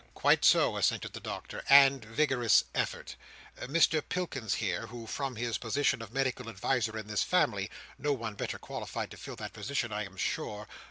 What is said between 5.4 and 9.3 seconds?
position of medical adviser in this family—no one better qualified to